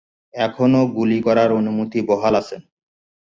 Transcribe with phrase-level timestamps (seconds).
[0.33, 2.55] এখনো গুলি করার অনুমতি বহাল আছে?